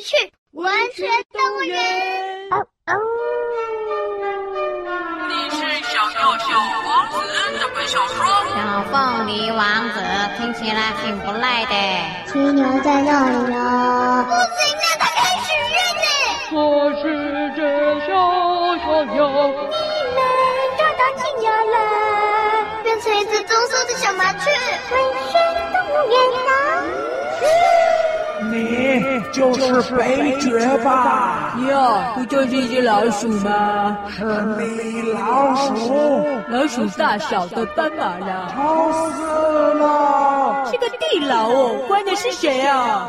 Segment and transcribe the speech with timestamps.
[0.00, 1.76] 起去文泉动物园。
[2.50, 2.56] 哦
[2.86, 2.94] 哦。
[5.28, 6.46] 你是小小小
[6.86, 7.16] 王子
[7.60, 8.24] 这本小说。
[8.24, 8.56] 小
[8.90, 10.00] 凤梨王子
[10.38, 11.74] 听起来挺不赖的。
[12.32, 14.24] 青牛在哪里呢？
[14.26, 16.06] 不行啊，他可以许愿呢。
[16.56, 16.58] 我
[16.96, 17.02] 是
[17.54, 17.60] 只
[18.06, 18.08] 小
[18.78, 19.18] 小鸟。
[19.28, 19.60] 你
[20.16, 20.18] 们
[20.78, 21.76] 找到青牛了？
[22.82, 24.50] 变成一只棕色的小麻雀。
[24.90, 24.96] 文
[25.30, 25.32] 泉
[25.74, 26.14] 动物园
[26.46, 26.48] 呢？
[28.60, 31.56] 你就是肥绝吧？
[31.68, 33.96] 哟，不就是一只老鼠吗？
[34.08, 38.48] 是米老鼠，老鼠大小的斑马呀。
[38.54, 39.22] 吵死
[39.74, 40.64] 了！
[40.70, 43.08] 是个地牢哦，关的是谁啊？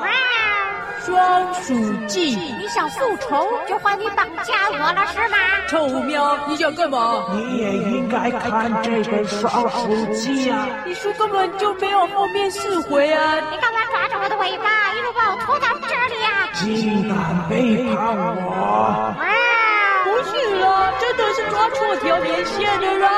[1.06, 1.74] 双鼠
[2.06, 5.38] 记，你想复仇就换你绑架我了是吗？
[5.68, 7.26] 臭喵，你想干嘛？
[7.34, 10.68] 你也应该看这本双鼠记啊！
[10.86, 13.36] 你书根本就没有后面四回啊！
[13.52, 16.48] 你干嘛抓着我的尾巴，一路把我拖到这里啊？
[16.54, 18.16] 竟敢背叛
[18.46, 19.16] 我！
[19.18, 19.26] 啊！
[20.04, 23.10] 不是啦，真的是抓错条连线的啦！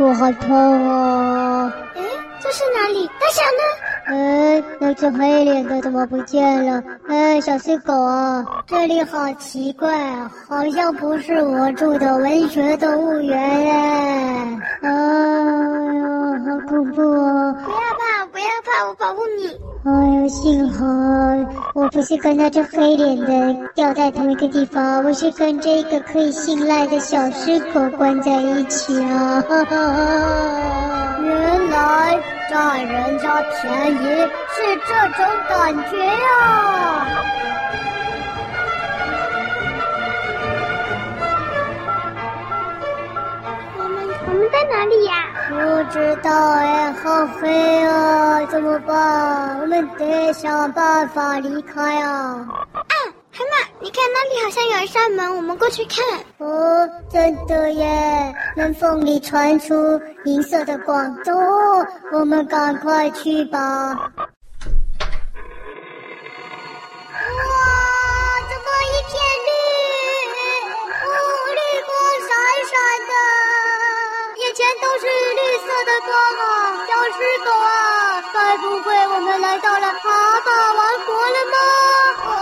[0.00, 1.70] 屁股好痛哦！
[1.94, 2.02] 哎，
[2.40, 3.06] 这是哪里？
[3.06, 3.62] 大象呢？
[4.06, 6.82] 哎，那只黑脸的怎么不见了？
[7.06, 14.58] 哎，小碎狗啊，这里好奇怪啊，好像不是我住的文学动物园哎！
[14.80, 14.94] 哎呀，
[16.48, 17.54] 好恐怖哦！
[17.62, 19.54] 不要怕，不要怕，我保护你。
[19.82, 20.84] 哎呦，幸好
[21.72, 29.40] 我不是跟那只黑脸的掉在同一个地方，我是跟这个可以信赖的小狮狗关在一起啊！
[29.48, 33.96] 哈哈哈，原来占人家便宜
[34.50, 37.06] 是这种感觉呀！
[43.78, 45.29] 我们我们在哪里呀？
[45.50, 45.56] 不
[45.90, 49.58] 知道哎，好黑啊，怎么办？
[49.60, 52.46] 我们得想办法离开啊！
[52.72, 52.94] 啊，
[53.32, 56.04] 海马，你看那里好像有一扇门，我们过去看。
[56.38, 58.32] 哦，真的耶！
[58.56, 61.32] 门缝里传出银色的光，走，
[62.12, 64.08] 我们赶快去吧。
[75.90, 76.46] 的光啊！
[76.86, 79.98] 小狮狗啊，该不会我们来到了蛤
[80.40, 81.56] 蟆王国了吗？
[82.24, 82.32] 啊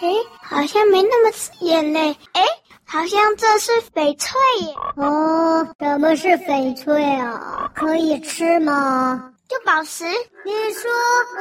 [0.00, 0.06] 哎，
[0.42, 2.16] 好像没那么刺眼嘞。
[2.32, 2.42] 哎，
[2.84, 4.74] 好像这是翡翠耶。
[4.96, 7.70] 哦，什么是翡翠啊？
[7.74, 9.31] 可以吃吗？
[9.52, 10.06] 就宝石。
[10.44, 10.90] 你说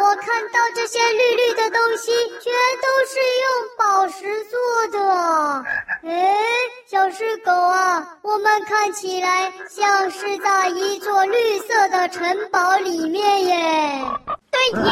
[0.02, 2.12] 我看到这些绿绿的东西，
[2.42, 2.52] 全
[2.82, 4.60] 都是用宝石做
[4.92, 5.00] 的。
[6.04, 6.36] 哎，
[6.90, 14.06] 小狮狗啊，我们看起来像是在一座绿色的城堡里面耶。
[14.52, 14.92] 对耶。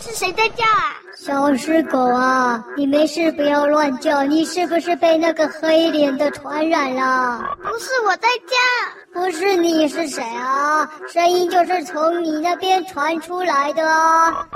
[0.00, 1.01] 是谁在叫啊？
[1.24, 7.40] 小狮狗啊，你没事不要乱叫，你是不是被那个黑脸的传染了？
[7.62, 8.56] 不是我在叫，
[9.20, 10.90] 不是你是谁啊？
[11.08, 14.48] 声音就是从你那边传出来的啊！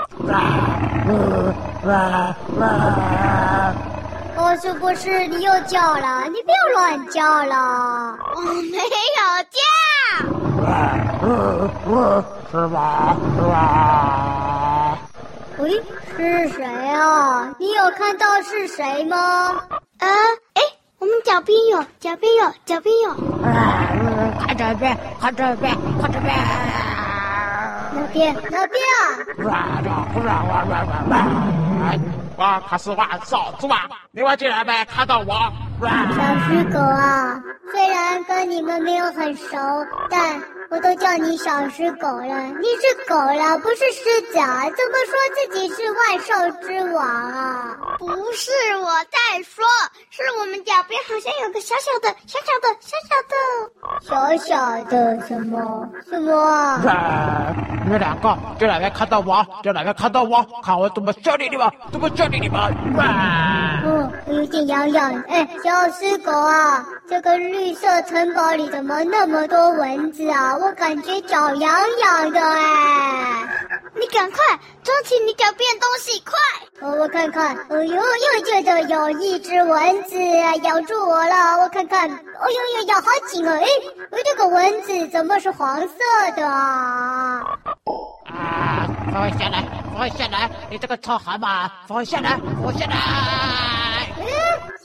[4.35, 6.25] 哦，是不是你又叫了？
[6.25, 8.13] 你不要乱叫了。
[8.35, 8.83] 我没有
[9.55, 9.57] 叫。
[12.51, 13.15] 是吧？
[13.37, 14.97] 是吧？
[15.59, 15.81] 喂，
[16.17, 17.53] 是谁啊？
[17.59, 19.17] 你有看到是谁吗？
[19.17, 20.07] 啊，
[20.53, 20.61] 哎，
[20.99, 23.13] 我们脚边有，脚边有，脚边有。
[24.39, 26.33] 看这边，看这边，看这边。
[27.93, 28.81] 那边，那边
[29.51, 29.53] 啊！
[32.35, 33.87] 我可是万少主啊！
[34.11, 35.51] 你们竟然没看到我！
[35.79, 35.87] 小
[36.47, 39.57] 狮狗啊，虽然跟你们没有很熟，
[40.09, 40.41] 但。
[40.69, 44.65] 我都叫你小狮狗了，你是狗了，不是狮子啊？
[44.65, 47.77] 怎么说自己是万兽之王啊？
[47.97, 48.51] 不是
[48.81, 49.63] 我在说，
[50.09, 53.33] 是我们脚边好像有个小小的、小小的、小小的、
[54.01, 56.67] 小小的什么什么
[57.85, 62.59] 你们两个就哪边看到我，就哪边看到我，看我怎么修理你们，怎么修理你们！
[62.59, 63.96] 啊、哦，我
[64.27, 65.23] 有点痒痒。
[65.27, 70.55] 哎，小狮狗啊，这个绿色城堡里怎么那么多蚊子啊？
[70.57, 73.47] 我感觉脚痒痒的哎，
[73.95, 74.37] 你赶快
[74.83, 76.33] 抓起你脚边东西，快！
[76.79, 80.15] 我看看，哎呦，又觉得有一只蚊子
[80.63, 83.65] 咬住我了，我看看，哎呦呦，咬好紧哦，哎，
[84.11, 85.95] 我这个蚊子怎么是黄色
[86.35, 87.57] 的啊？
[88.25, 89.63] 啊，快下来，
[89.95, 90.49] 放下来！
[90.69, 92.39] 你这个臭蛤蟆，放下来！
[92.61, 93.66] 放下来！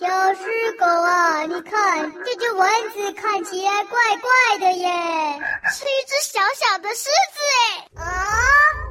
[0.03, 4.89] 嗯，小狮狗啊，你看这只蚊子看起来怪怪的耶，
[5.71, 7.39] 是一只小小的狮子
[7.97, 8.03] 哎！
[8.03, 8.05] 啊，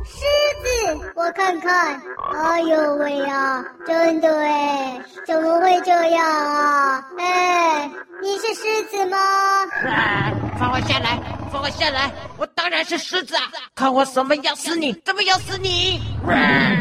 [0.05, 0.15] 狮
[0.63, 2.01] 子，我看看，
[2.33, 7.03] 哎呦喂呀，真的哎，怎么会这样啊？
[7.19, 7.91] 哎，
[8.21, 9.17] 你是狮子吗？
[9.85, 11.19] 啊，放我下来，
[11.51, 12.09] 放我下来！
[12.37, 13.43] 我当然是狮子啊！
[13.75, 15.99] 看我怎么咬死你，怎么咬死你！
[16.25, 16.80] 啊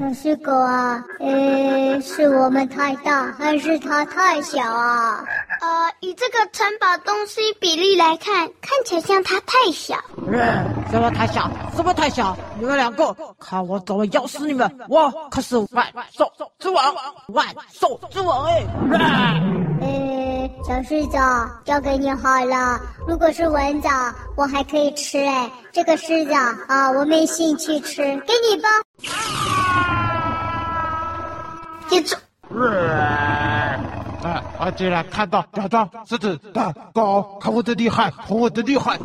[0.00, 5.22] 小狮狗啊，呃，是我们太大，还是它太小啊？
[5.60, 9.96] 呃，以这个城堡东西比例来看，看起来像它太小。
[10.90, 11.50] 什么太小？
[11.76, 12.34] 什么太小？
[12.58, 14.74] 你们两个，看我怎么咬死你们！
[14.88, 16.94] 我可是万兽之王，
[17.34, 18.64] 万兽之王哎！
[19.82, 21.18] 诶，小狮子，
[21.66, 22.80] 交给你好了。
[23.06, 23.88] 如果是蚊子，
[24.34, 25.50] 我还可以吃哎。
[25.72, 26.32] 这个狮子
[26.68, 28.68] 啊，我没兴趣吃，给你吧。
[31.90, 32.16] 接住！
[34.22, 34.70] 啊啊！
[34.76, 38.96] 竟然看到假装狮子大狗，看我的厉害，看我的厉害！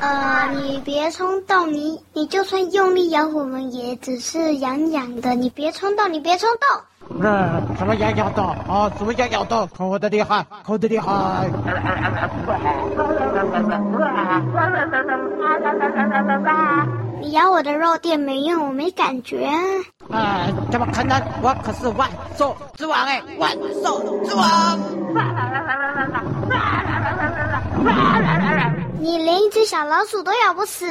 [0.00, 5.34] 呃，你别冲动，你你就算用力咬我们，也只是痒痒的。
[5.34, 6.82] 你别冲动，你别冲动。
[7.18, 8.90] 嗯，什么痒痒的啊？
[8.96, 9.66] 什么痒痒的？
[9.76, 11.50] 看我的厉害，看我的厉害！
[17.20, 19.46] 你咬我的肉垫没用，我没感觉。
[20.10, 21.20] 啊，怎么可能？
[21.42, 23.50] 我可是万兽之王哎，万
[23.82, 24.78] 兽之王！
[29.00, 30.86] 你连一只小老鼠都咬不死。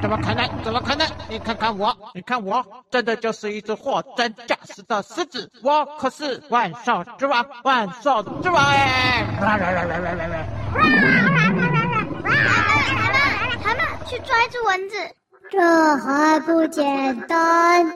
[0.00, 0.48] 怎么可能？
[0.64, 1.06] 怎么可能？
[1.28, 5.50] 你看看我，你看我，真的就是一只货真价实的狮子。
[5.62, 9.26] 我可是万兽之王，万兽之王哎！
[9.38, 9.68] 蛤蟆，
[14.08, 14.96] 去抓一只蚊子。
[15.50, 15.60] 这
[15.98, 17.86] 还不简单？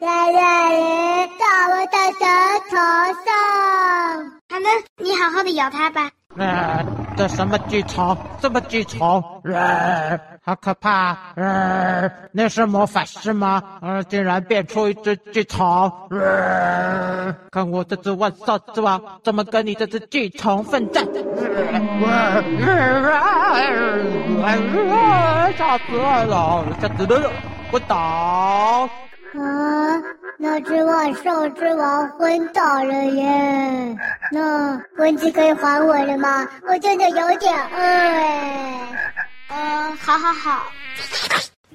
[0.00, 0.40] 来来
[0.72, 2.24] 人，到我的舌
[2.70, 2.76] 头
[3.24, 3.26] 上。
[4.48, 6.10] 好的，你好好的咬它吧。
[6.36, 6.84] 呃，
[7.16, 8.16] 这什么巨虫？
[8.40, 9.22] 这么巨虫？
[9.44, 11.16] 呃，好可怕！
[11.34, 13.60] 呃，那是魔法师吗？
[13.82, 15.90] 呃，竟然变出一只巨虫！
[16.10, 21.04] 呃，看我这只万兽之王怎么跟你这只巨虫奋战！
[22.04, 22.42] 呃，
[25.56, 26.64] 吓死我了！
[26.78, 27.32] 吓死我了！
[27.72, 28.88] 我倒。
[29.34, 29.38] 啊，
[30.40, 33.96] 那只万兽之王昏倒了耶！
[34.30, 36.46] 那蚊子可以还我了吗？
[36.68, 38.80] 我真的有点饿哎。
[39.48, 40.62] 呃，好好好。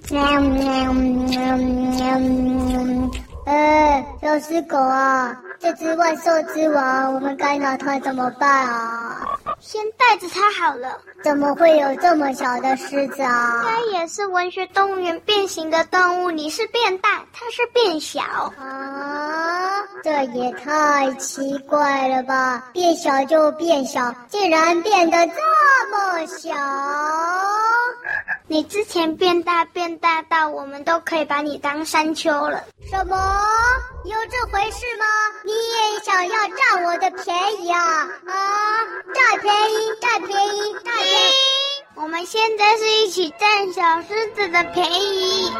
[0.09, 3.11] 喵喵喵喵喵。
[3.45, 9.27] 呃，小狮狗啊，这只万兽之王，我们该拿它怎么办啊？
[9.65, 10.99] 先带着它好了。
[11.23, 13.63] 怎么会有这么小的狮子啊？
[13.63, 18.21] 它也是文学动物园变形的动物，你是变大，它是变小
[18.59, 19.81] 啊？
[20.03, 22.65] 这也太奇怪了吧！
[22.73, 25.33] 变小就变小，竟然变得这
[25.89, 26.53] 么小。
[28.53, 32.63] 你之前变大变大到我们都可以把你当山丘了。
[32.87, 33.17] 什么？
[34.05, 35.05] 有这回事吗？
[35.43, 38.07] 你也想要占我的便宜啊？
[38.27, 38.79] 啊！
[39.11, 41.33] 占便宜，占便宜，占便宜！
[41.95, 45.51] 我们现在是一起占小狮子的便宜。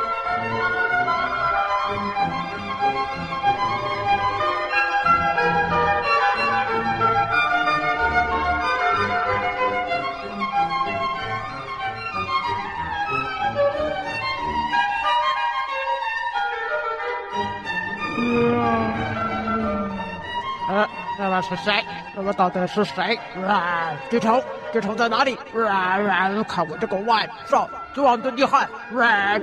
[21.20, 21.84] 那么是谁？
[22.16, 23.18] 那么到底是谁？
[23.48, 25.38] 啊，巨虫，巨虫在哪里？
[25.68, 26.44] 啊啊！
[26.48, 28.68] 看我这个万兽之王的厉害！
[29.00, 29.40] 啊啊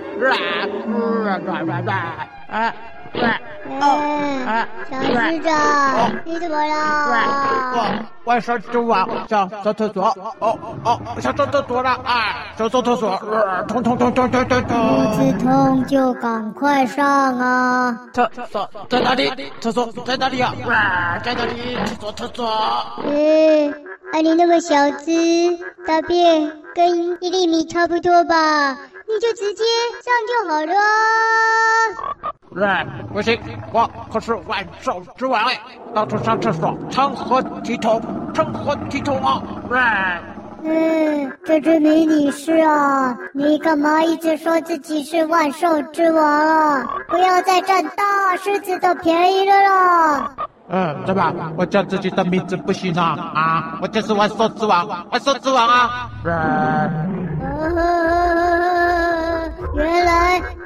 [2.48, 2.74] 啊啊
[3.22, 3.39] 啊！
[3.78, 5.48] 哎，小狮子，
[6.24, 8.04] 你怎么了？
[8.24, 10.04] 万兽之王想上厕所。
[10.40, 12.46] 哦哦，想上厕所了啊！
[12.56, 13.16] 想上厕所，
[13.68, 14.62] 痛痛痛痛痛痛！
[14.66, 14.74] 肚
[15.16, 17.06] 子痛就赶快上
[17.38, 17.98] 啊！
[18.12, 19.30] 厕所在哪里？
[19.60, 21.18] 厕所在哪里啊？
[21.24, 21.76] 在哪里？
[21.86, 22.46] 厕所厕所。
[23.04, 23.68] 哎，
[24.12, 28.76] 啊你那么小只，大便跟一粒米差不多吧？
[29.08, 29.64] 你就直接
[30.04, 30.74] 上就好了。
[32.58, 33.38] 哎，不行，
[33.72, 35.58] 我可是万兽之王哎，
[35.94, 38.02] 到处上厕所，成何体统？
[38.34, 39.40] 成何体统啊！
[39.72, 40.20] 哎，
[40.64, 43.16] 嗯，这只迷你狮啊！
[43.32, 46.88] 你干嘛一直说自己是万兽之王啊？
[47.08, 50.32] 不要再占大狮子的便宜了啦！
[50.68, 51.32] 嗯，怎么？
[51.56, 53.16] 我叫自己的名字不行啊？
[53.34, 56.10] 啊，我就是万兽之王，万兽之王啊！
[56.24, 57.19] 原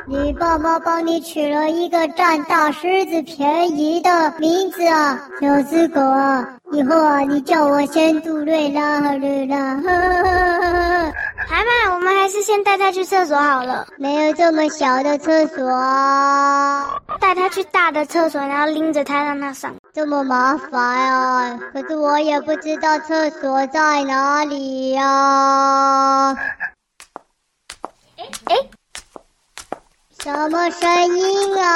[0.06, 6.46] 你爸妈帮你取了一个占大狮子便宜的名字啊，小死狗啊！
[6.72, 9.80] 以后啊，你叫我先杜瑞拉好了啦。
[11.48, 13.86] 海马，我们还是先带他去厕所好了。
[13.96, 19.74] 没有这么小的厕所啊，带他去大的厕所，然后拎着他让他上。
[19.94, 21.58] 这么麻烦啊！
[21.72, 26.36] 可是我也不知道厕所在哪里呀、啊。
[28.18, 28.56] 哎哎。
[30.24, 31.66] 什么声音啊？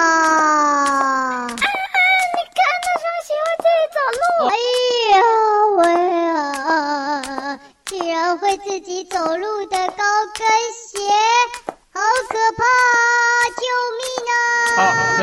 [1.44, 4.24] 啊，你看那双鞋会自己走路。
[4.48, 4.50] 哎
[5.12, 5.20] 呀
[5.76, 5.84] 喂
[6.32, 7.60] 啊！
[7.84, 9.36] 竟然会自己走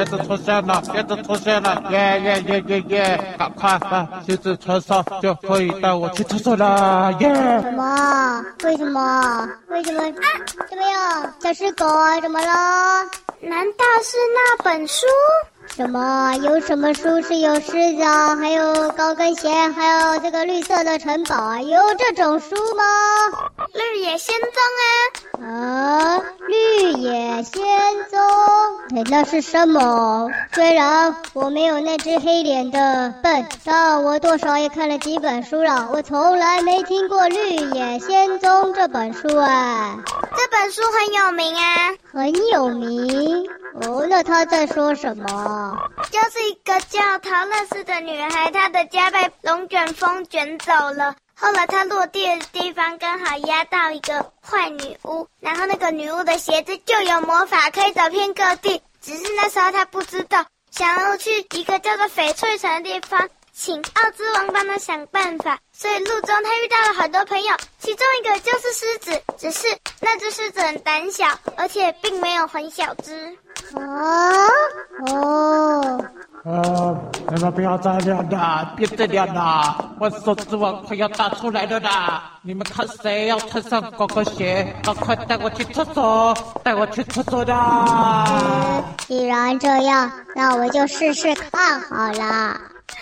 [0.05, 3.35] 鞋子出现了，鞋子出现了，耶耶耶耶耶！
[3.39, 7.33] 赶快把鞋子穿上，就可以带我去厕所了，耶！
[7.63, 8.45] 什么？
[8.63, 9.49] 为什么？
[9.69, 10.03] 为什么？
[10.03, 10.29] 啊！
[10.69, 11.33] 怎么样？
[11.41, 12.21] 小狮狗啊？
[12.21, 12.45] 怎么了？
[13.41, 15.07] 难道是那本书？
[15.75, 16.35] 什么？
[16.35, 18.35] 有什么书是有狮子啊？
[18.35, 21.59] 还有高跟鞋，还有这个绿色的城堡啊？
[21.59, 22.83] 有这种书吗？
[23.73, 24.85] 绿野仙踪啊！
[25.41, 27.61] 啊，绿野仙
[28.09, 28.19] 踪？
[28.95, 30.29] 哎，那是什么？
[30.53, 35.89] 虽然我没有那只黑脸的笨，但我多少也看了几本书了。
[35.91, 39.97] 我从来没听过《绿野仙踪》这本书啊。
[40.35, 43.47] 这本书很有名啊，很有名。
[43.81, 45.77] 哦，那他在说什么？
[46.11, 51.15] 就是一个叫桃乐丝的女孩，她的家被龙卷风卷走了。
[51.37, 58.81] 后来他落地的地方刚好压到一个坏女巫，然后那个女巫的鞋子就有魔法，可以走遍各地。
[59.01, 63.29] 只是那时候他不知道，想要去一个叫做翡翠城的地方。
[63.57, 69.67] 请奥之王帮他想办法，所以路中他遇到了很多朋友，其中一个就是狮子，只是
[70.01, 71.25] 那只狮子很胆小，
[71.55, 73.37] 而且并没有很小只。
[73.75, 74.45] 啊
[75.07, 76.05] 哦，
[76.43, 82.23] 呃，你们不要再练了，别再练了，我手指王快要打出来了啦！
[82.43, 87.53] 你们看谁要穿上高跟鞋，赶快带我去厕所，带我去厕所的。
[89.07, 92.74] 既然这样，那我就试试看好了。
[92.93, 93.01] 海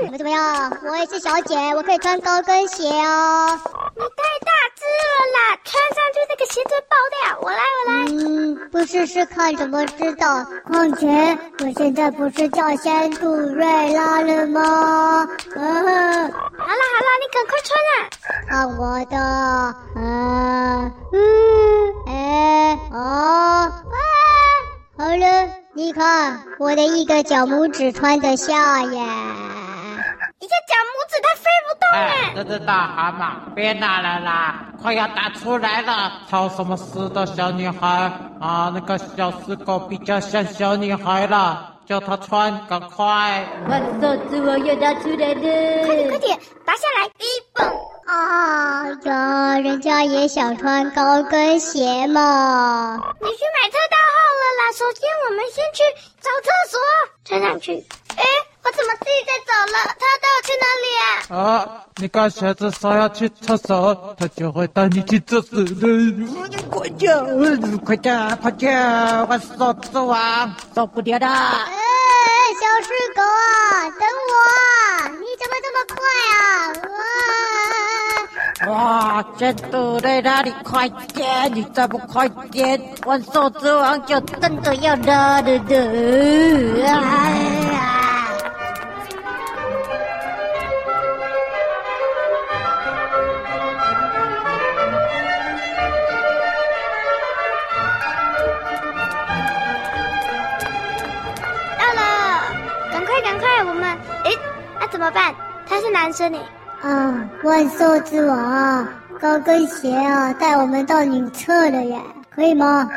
[0.00, 0.76] 马，你们怎么样？
[0.84, 3.58] 我也是小姐，我可以穿高跟鞋哦。
[3.94, 7.38] 你太大只了啦，穿上去那个鞋子爆掉。
[7.40, 7.94] 我来，我来。
[8.10, 10.44] 嗯，不试试看怎么知道？
[10.66, 11.06] 况且
[11.60, 15.26] 我现在不是叫仙杜瑞拉了吗？
[15.54, 17.96] 嗯，好啦好啦，你赶快穿啊！
[18.48, 21.14] 看我的，啊，嗯，
[22.06, 23.94] 哎，哦，啊，
[24.98, 25.48] 好了。
[25.88, 28.90] 你看，我的一个脚拇指穿得下耶！
[28.90, 31.98] 一个脚拇指它飞不动哎！
[32.04, 36.12] 哎，这只大蛤蟆，别拿来啦，快要打出来了！
[36.28, 38.70] 吵什么事的小女孩啊？
[38.74, 43.46] 那个小死狗比较像小女孩了，叫她穿，赶快！
[43.70, 45.86] 万兽之王要打出来了！
[45.86, 47.06] 快点快点，拔下来！
[47.06, 47.66] 一蹦！
[48.08, 52.96] 啊呀，人家也想穿高跟鞋嘛！
[53.20, 54.72] 你去买特大号了啦。
[54.72, 55.82] 首先，我们先去
[56.18, 56.80] 找厕所，
[57.26, 57.84] 穿上去。
[58.16, 58.24] 哎，
[58.64, 59.76] 我怎么自己在走了？
[59.98, 61.36] 他要带我去哪里啊？
[61.36, 65.86] 啊，你刚鞋子说要去厕所，他就会带你去厕所的。
[65.86, 67.14] 你快点，
[67.84, 69.28] 快点，快点！
[69.28, 71.26] 万兽之王，受不了的。
[71.26, 71.74] 哎，
[72.58, 75.08] 小狮狗啊，等我啊！
[75.08, 75.98] 你怎么这么快
[76.32, 76.38] 啊？
[78.66, 81.54] 哇，仙度瑞拉，你快点！
[81.54, 85.76] 你再不快点，万兽之王就真的要拉了的。
[86.82, 86.90] 哎
[87.72, 88.28] 呀！
[101.78, 102.42] 到了，
[102.92, 103.84] 赶快赶快，我们
[104.24, 104.32] 哎，
[104.80, 105.32] 那、啊、怎么办？
[105.64, 106.38] 他是男生呢。
[106.82, 108.86] 啊，万兽之王，
[109.20, 112.88] 高跟鞋啊，带我们到女厕了耶，可以吗？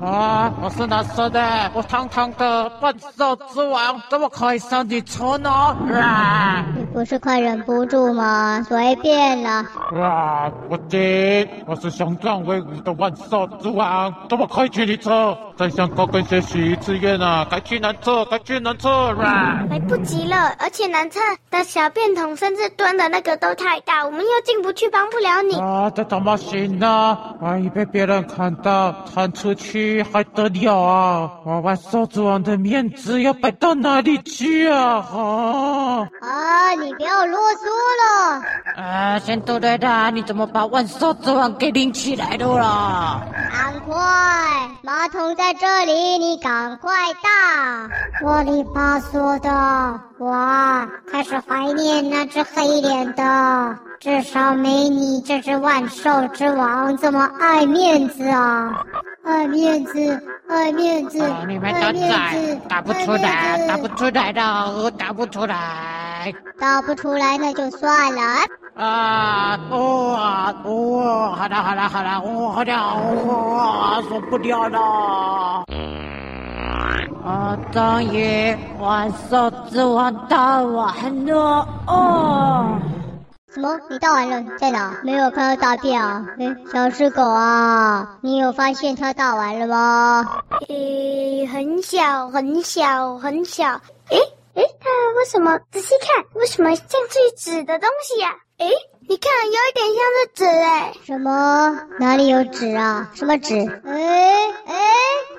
[0.00, 5.50] 啊，我是男生的，我堂堂的万兽之王，怎么可以上女厕呢？
[5.50, 6.64] 啊！
[6.92, 8.62] 不是快忍不住吗？
[8.68, 9.64] 随便啦。
[9.94, 10.50] 啊！
[10.68, 15.36] 我接，我是雄壮威武的万兽之王，怎么可以去你车？
[15.56, 17.46] 再向高跟鞋许一次愿啊！
[17.50, 19.64] 该去男厕，该去男厕啦！
[19.70, 25.56] 来不及了，而且男厕的小便桶甚至蹲的那个都太大，我们又进不去，帮不了你。
[25.60, 27.18] 啊，这怎么行呢？
[27.40, 31.30] 万一被别人看到，传出去还得了啊？
[31.44, 35.04] 我万兽之王的面子要摆到哪里去啊？
[35.12, 36.08] 啊！
[36.20, 37.66] 啊，你不要啰嗦
[38.02, 38.42] 了。
[38.82, 43.22] 啊，仙度瑞拉，你怎么把万兽之王给拎起来了啦？
[43.50, 43.96] 赶快，
[44.82, 47.28] 马桶在这里，你赶快到。
[48.20, 58.84] 啰里吧嗦的，我开始怀念那只黑脸的，至少没你这只万兽之王这么爱面子啊！
[59.24, 64.42] 爱面子，爱面子，啊、你们都在，打不出来，打不出来的，
[64.82, 65.54] 我打不出来，
[66.58, 68.22] 答不出来那就算了。
[68.74, 75.64] 啊，哦啊，哦，好了好了好了，哦好了，哦，受不了了。
[77.24, 82.78] 啊，终于万兽之王大完了，哦。
[83.52, 83.78] 什么？
[83.90, 84.44] 你大完了？
[84.58, 84.94] 在哪？
[85.02, 86.24] 没有看到大便啊？
[86.38, 90.24] 哎，小狮狗啊，你有发现它大完了吗？
[90.68, 93.66] 诶，很小很小很小。
[94.10, 94.18] 诶
[94.58, 95.56] 诶，它为什么？
[95.70, 98.34] 仔细看，为什么像是纸的东西呀、啊？
[98.58, 98.68] 诶，
[99.08, 100.92] 你看，有一点像是纸哎。
[101.06, 101.78] 什么？
[102.00, 103.08] 哪里有纸啊？
[103.14, 103.54] 什么纸？
[103.54, 104.74] 诶诶，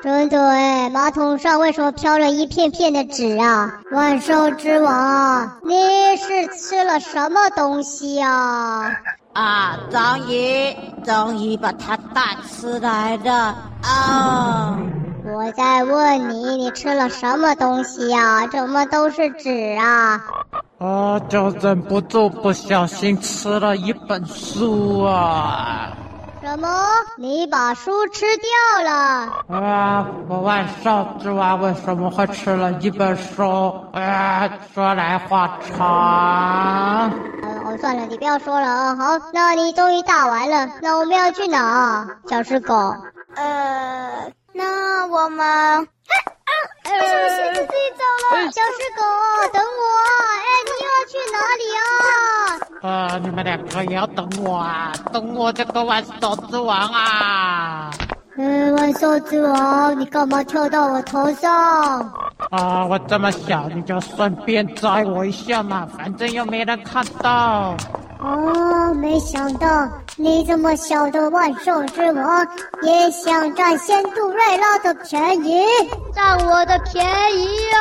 [0.01, 3.81] 真的哎，马桶上为什么飘了一片片的纸啊？
[3.91, 8.89] 万兽之王，你是吃了什么东西啊？
[9.33, 10.73] 啊，终于，
[11.03, 13.33] 终于把它带出来了
[13.83, 14.79] 啊！
[15.25, 18.47] 我在问你，你吃了什么东西呀？
[18.47, 20.21] 怎么都是纸啊？
[20.79, 25.89] 啊，就忍不住不小心吃了一本书啊！
[26.41, 26.69] 什么？
[27.17, 29.29] 你把书吃掉了？
[29.49, 33.43] 啊，我万兽之王为什么会吃了一本书？
[33.91, 37.11] 啊，说来话长。
[37.43, 38.95] 嗯，哦，算了，你不要说了啊。
[38.95, 42.07] 好，那你终于打完了，那我们要去哪？
[42.27, 42.73] 小狮狗。
[43.35, 45.45] 呃，那我们……
[45.45, 47.01] 哎啊！
[47.01, 48.01] 为什么鞋子自己走
[48.35, 48.51] 了？
[48.51, 49.01] 小狮狗，
[49.53, 49.81] 等我！
[50.41, 51.81] 哎，你又要去哪里啊？
[52.81, 54.91] 啊，你们两个也要等我啊！
[55.13, 57.91] 等我这个万兽之王啊！
[58.37, 61.99] 嗯，万兽之王，你干嘛跳到我头上？
[62.49, 67.75] 啊，我这么小，你就顺便摘我一下嘛，反正又没人看到。
[68.19, 72.45] 哦，没想到你这么小的万兽之王
[72.81, 75.63] 也想占仙杜瑞拉的便宜，
[76.13, 77.01] 占我的便
[77.37, 77.79] 宜啊！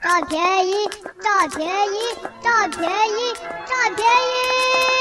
[0.00, 0.88] 占便宜，
[1.20, 1.96] 占便宜，
[2.40, 3.34] 占便宜，
[3.66, 4.97] 占便宜！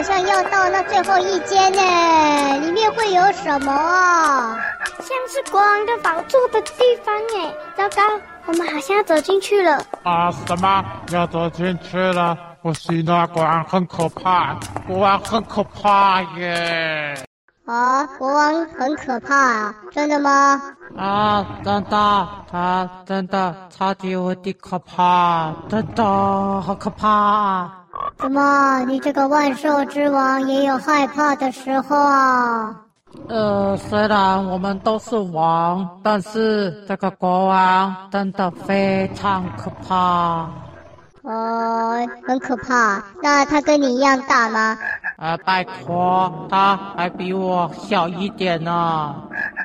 [0.00, 4.56] 好像要到那最后一间呢，里面会有什么啊？
[4.98, 6.72] 像是国王的宝座的地
[7.04, 7.52] 方哎！
[7.76, 8.02] 糟糕，
[8.46, 9.74] 我们好像要走进去了。
[10.02, 10.82] 啊，什么？
[11.12, 12.34] 要走进去了？
[12.62, 17.22] 不行啊，国王很可怕，国王很可怕耶！
[17.66, 20.62] 啊，国王很可怕啊，真的吗？
[20.96, 26.02] 啊，真的，他真的超级无敌可怕，真的
[26.62, 27.70] 好可怕！
[28.20, 32.76] 怎么，你这个万兽之王也有害怕的时候啊？
[33.28, 40.48] 呃，虽然我们都是王，但是这个国王真的非常可怕。
[41.22, 43.02] 哦，很可怕。
[43.22, 44.76] 那他跟你一样大吗？
[45.20, 49.14] 啊，拜托，他还比我小一点呢。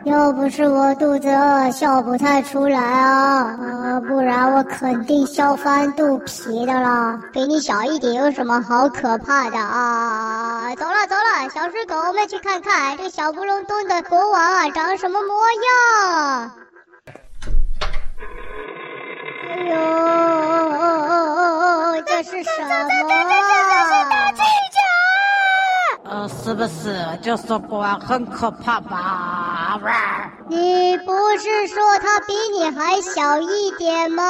[0.04, 7.18] 要不是我肚子饿，笑不太出来啊，呃，不然我肯定笑翻肚皮的了。
[7.32, 10.76] 比你小一点有什么好可怕的啊？
[10.76, 15.34] 走了走了，小水狗，我们去看看这小不隆咚的国王啊，长什么模
[16.36, 16.52] 样？
[26.45, 29.79] 是不是就说国王很可怕吧？
[30.47, 34.23] 你不是说他比你还小一点吗？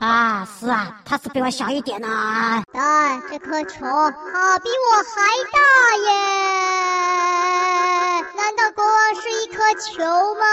[0.00, 2.62] 啊，是啊，他是比我小一点啊。
[2.72, 5.20] 但这颗球它比我还
[5.52, 5.58] 大
[6.06, 6.14] 耶！
[8.34, 10.02] 难道国王是一颗球
[10.40, 10.46] 吗？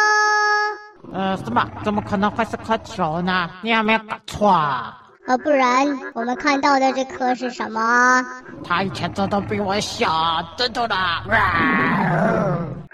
[1.13, 1.65] 呃，什么？
[1.85, 3.49] 怎么可能会是颗球呢？
[3.61, 4.97] 你有没有搞错啊？
[5.27, 8.23] 呃，不然我们看到的这颗是什么？
[8.63, 10.07] 它以前真的比我小，
[10.55, 11.23] 真的啦！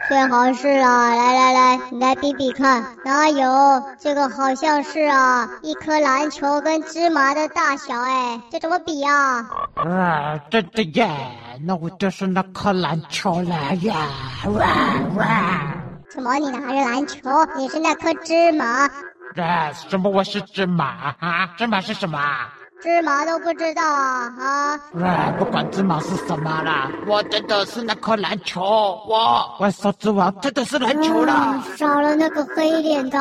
[0.08, 3.84] 最好是啊，来来来，你来比比看，哪有？
[4.00, 9.46] 这个好像是啊，一颗篮球跟芝麻的大小，哎，这怎么比啊？
[9.76, 11.08] 啊，真的耶！
[11.66, 13.96] 那我就是那颗篮球了呀！
[14.48, 14.66] 哇
[15.18, 15.76] 哇！
[16.10, 16.36] 什么？
[16.40, 17.20] 你拿着篮球？
[17.56, 18.90] 你是那颗芝麻？
[19.36, 20.10] 哎，什么？
[20.10, 21.48] 我是芝麻啊？
[21.58, 22.20] 芝麻是什么？
[22.82, 24.34] 芝麻都不知道啊？
[24.40, 24.80] 啊？
[25.04, 28.62] 哎，不管芝麻是什么啦，我真的是那颗篮球，
[29.08, 31.32] 我万兽之王真的是篮球了。
[31.32, 33.20] 啊，少了那个黑脸的，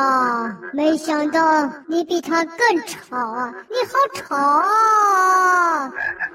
[0.73, 1.39] 没想到
[1.87, 3.53] 你比他更吵啊！
[3.69, 5.91] 你好吵啊！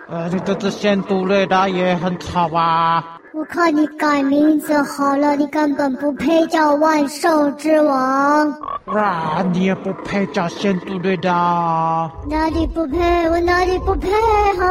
[0.09, 3.19] 呃，你这只仙度雷达也很吵啊。
[3.39, 8.51] 我看你改名字好了，你根本不配叫万兽之王。
[8.87, 12.11] 啊，你也不配叫仙度雷达。
[12.31, 13.29] 哪里不配？
[13.29, 14.09] 我哪里不配？
[14.59, 14.65] 哈？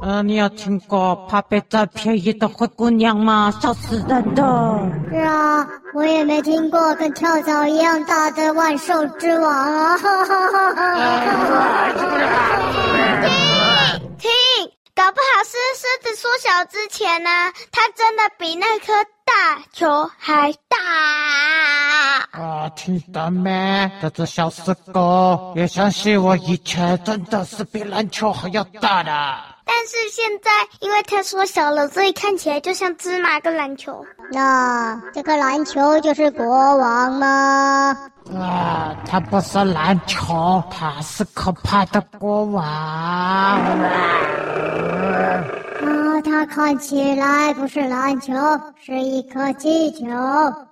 [0.00, 3.52] 嗯、呃，你有听过怕被占便宜的灰姑娘吗？
[3.60, 4.42] 笑死人的。
[5.10, 9.98] 是啊，我也没听过跟跳蚤一样大的万兽之王啊！
[9.98, 11.90] 哈哈哈哈哈！
[15.00, 17.30] 搞不好是狮子缩小之前呢，
[17.72, 18.92] 它真的比那颗
[19.24, 20.76] 大球还大。
[22.32, 23.90] 啊，听到没？
[24.02, 29.49] 这只小死狗也相信我以前真的是比篮球还要大的。
[29.72, 34.04] 但是现在因为它缩小了，所以看起来就像芝麻跟篮球。
[34.32, 37.96] 那这个篮球就是国王吗？
[38.34, 42.64] 啊，他不是篮球，他是可怕的国王。
[42.64, 43.58] 啊
[46.20, 48.32] 它，看起来不是篮球，
[48.82, 50.06] 是一颗气球。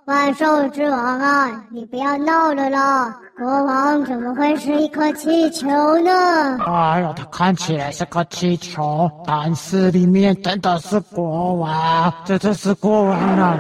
[0.07, 3.15] 万兽之王啊，你不要闹了啦！
[3.37, 5.67] 国王怎么会是一颗气球
[6.01, 6.59] 呢？
[6.67, 13.57] 哎呀，它看起来是颗气球，但是里面真的是国王，这就是国王啊！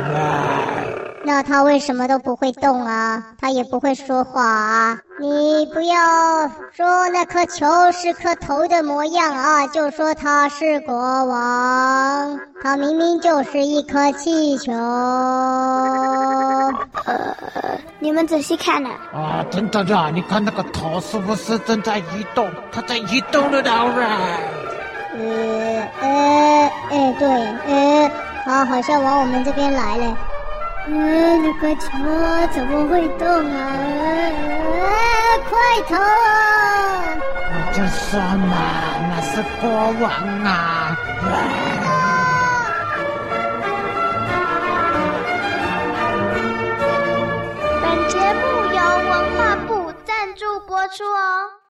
[1.28, 3.22] 那他为什么都不会动啊？
[3.38, 4.98] 他也不会说话啊？
[5.20, 10.94] 你不要说那颗球是颗头的模样啊，就说他是国
[11.26, 12.40] 王。
[12.62, 14.72] 他明明就是一颗气球。
[14.72, 16.72] 呃，
[17.98, 18.88] 你们仔细看呢？
[19.12, 20.10] 啊，真的呀！
[20.10, 22.50] 你看那个头是不是正在移动？
[22.72, 24.18] 它在移动了，当然。
[25.12, 28.10] 呃呃，哎，对，呃，
[28.46, 30.16] 他好像往我们这边来了。
[30.90, 31.88] 嗯，那个球
[32.50, 33.60] 怎么会动啊？
[33.60, 34.88] 啊
[35.50, 35.52] 快
[35.86, 36.02] 逃啊！
[37.50, 38.56] 我就说嘛，
[39.10, 39.68] 那是国
[40.00, 40.10] 王
[40.44, 40.96] 啊！
[47.82, 48.40] 本节目
[48.72, 48.78] 由
[49.10, 51.58] 文化部赞助播出哦。